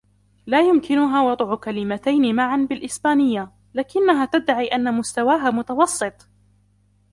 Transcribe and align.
لا 0.47 0.61
يمكنها 0.67 1.21
وضع 1.21 1.55
كلمتين 1.55 2.35
معًا 2.35 2.67
بالإسبانية، 2.69 3.51
لكنها 3.73 4.25
تدعي 4.25 4.67
أنها 4.67 4.91
مستوها 4.91 5.51
متوسط. 5.51 6.27